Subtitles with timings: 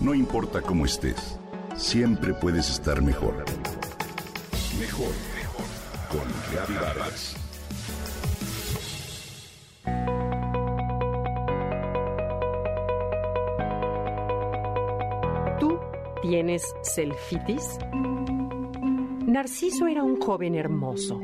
[0.00, 1.40] No importa cómo estés,
[1.74, 3.44] siempre puedes estar mejor.
[4.78, 5.64] Mejor, mejor.
[6.08, 6.20] Con
[6.52, 7.36] Reavivadas.
[15.58, 15.80] ¿Tú
[16.22, 17.78] tienes selfitis?
[19.26, 21.20] Narciso era un joven hermoso.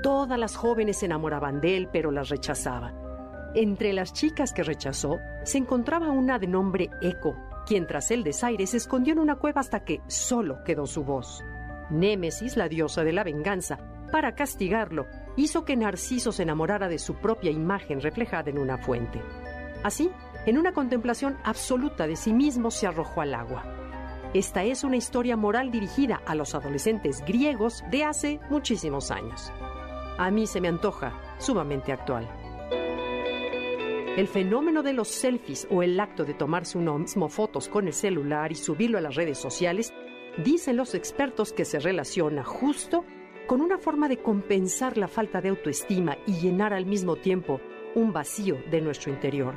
[0.00, 2.94] Todas las jóvenes se enamoraban de él, pero las rechazaba.
[3.56, 8.66] Entre las chicas que rechazó se encontraba una de nombre Eco, quien tras el desaire
[8.66, 11.42] se escondió en una cueva hasta que solo quedó su voz.
[11.90, 13.78] Némesis, la diosa de la venganza,
[14.10, 19.22] para castigarlo, hizo que Narciso se enamorara de su propia imagen reflejada en una fuente.
[19.82, 20.10] Así,
[20.46, 23.64] en una contemplación absoluta de sí mismo, se arrojó al agua.
[24.34, 29.52] Esta es una historia moral dirigida a los adolescentes griegos de hace muchísimos años.
[30.18, 32.28] A mí se me antoja sumamente actual.
[34.14, 37.94] El fenómeno de los selfies o el acto de tomarse uno mismo fotos con el
[37.94, 39.94] celular y subirlo a las redes sociales,
[40.44, 43.06] dicen los expertos que se relaciona justo
[43.46, 47.62] con una forma de compensar la falta de autoestima y llenar al mismo tiempo
[47.94, 49.54] un vacío de nuestro interior.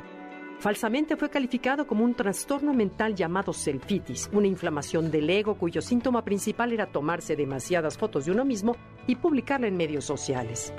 [0.58, 6.24] Falsamente fue calificado como un trastorno mental llamado selfitis, una inflamación del ego cuyo síntoma
[6.24, 8.74] principal era tomarse demasiadas fotos de uno mismo
[9.06, 10.72] y publicarla en medios sociales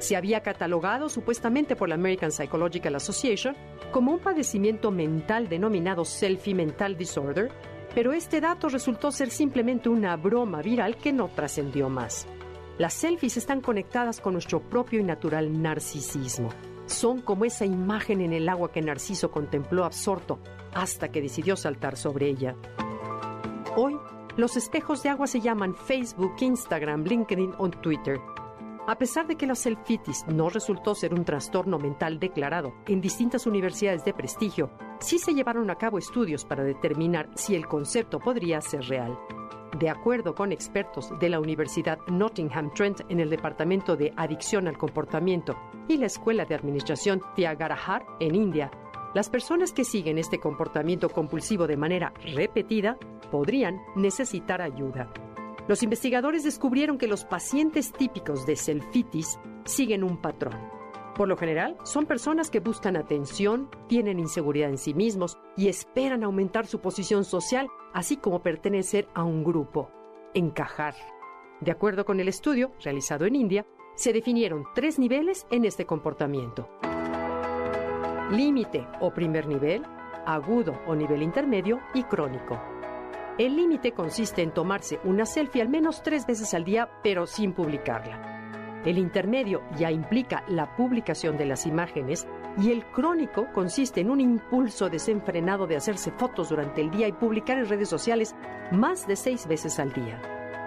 [0.00, 3.54] se había catalogado supuestamente por la American Psychological Association
[3.92, 7.50] como un padecimiento mental denominado Selfie Mental Disorder,
[7.94, 12.26] pero este dato resultó ser simplemente una broma viral que no trascendió más.
[12.78, 16.48] Las selfies están conectadas con nuestro propio y natural narcisismo.
[16.86, 20.40] Son como esa imagen en el agua que Narciso contempló absorto
[20.72, 22.56] hasta que decidió saltar sobre ella.
[23.76, 23.96] Hoy,
[24.36, 28.18] los espejos de agua se llaman Facebook, Instagram, LinkedIn o Twitter
[28.86, 33.46] a pesar de que la selfitis no resultó ser un trastorno mental declarado en distintas
[33.46, 34.70] universidades de prestigio,
[35.00, 39.18] sí se llevaron a cabo estudios para determinar si el concepto podría ser real.
[39.78, 44.76] De acuerdo con expertos de la Universidad Nottingham Trent en el Departamento de Adicción al
[44.76, 48.70] Comportamiento y la Escuela de Administración Tyagarajar en India,
[49.14, 52.96] las personas que siguen este comportamiento compulsivo de manera repetida
[53.30, 55.12] podrían necesitar ayuda.
[55.70, 60.58] Los investigadores descubrieron que los pacientes típicos de selfitis siguen un patrón.
[61.14, 66.24] Por lo general, son personas que buscan atención, tienen inseguridad en sí mismos y esperan
[66.24, 69.92] aumentar su posición social, así como pertenecer a un grupo,
[70.34, 70.96] encajar.
[71.60, 73.64] De acuerdo con el estudio realizado en India,
[73.94, 76.68] se definieron tres niveles en este comportamiento.
[78.32, 79.84] Límite o primer nivel,
[80.26, 82.60] agudo o nivel intermedio y crónico.
[83.40, 87.54] El límite consiste en tomarse una selfie al menos tres veces al día, pero sin
[87.54, 88.82] publicarla.
[88.84, 92.28] El intermedio ya implica la publicación de las imágenes
[92.60, 97.12] y el crónico consiste en un impulso desenfrenado de hacerse fotos durante el día y
[97.12, 98.34] publicar en redes sociales
[98.72, 100.20] más de seis veces al día.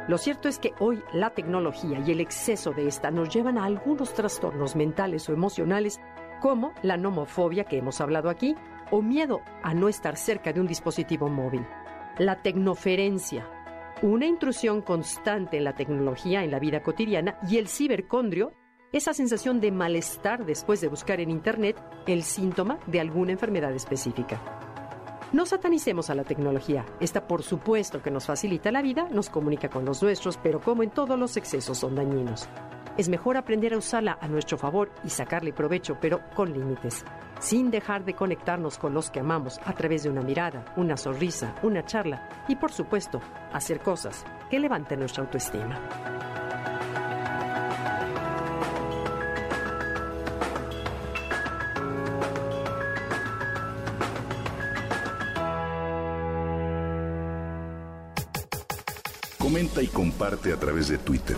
[0.07, 3.65] Lo cierto es que hoy la tecnología y el exceso de esta nos llevan a
[3.65, 6.01] algunos trastornos mentales o emocionales
[6.41, 8.55] como la nomofobia que hemos hablado aquí
[8.89, 11.67] o miedo a no estar cerca de un dispositivo móvil
[12.17, 13.47] la tecnoferencia,
[14.01, 18.53] una intrusión constante en la tecnología en la vida cotidiana y el cibercondrio,
[18.91, 24.39] esa sensación de malestar después de buscar en Internet el síntoma de alguna enfermedad específica.
[25.31, 26.85] No satanicemos a la tecnología.
[26.99, 30.83] Esta, por supuesto, que nos facilita la vida, nos comunica con los nuestros, pero como
[30.83, 32.47] en todos los excesos son dañinos.
[32.97, 37.03] Es mejor aprender a usarla a nuestro favor y sacarle provecho, pero con límites
[37.43, 41.53] sin dejar de conectarnos con los que amamos a través de una mirada, una sonrisa,
[41.61, 43.19] una charla y por supuesto
[43.51, 45.77] hacer cosas que levanten nuestra autoestima.
[59.37, 61.37] Comenta y comparte a través de Twitter.